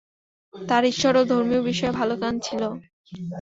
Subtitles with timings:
[0.53, 2.61] তার ঈশ্বর ও ধর্মীয় বিষয়ে ভালো জ্ঞান ছিল।